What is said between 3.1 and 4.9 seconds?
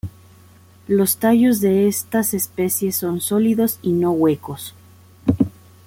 sólidos y no huecos.